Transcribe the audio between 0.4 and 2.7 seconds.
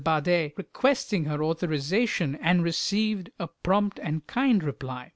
requesting her authorization, and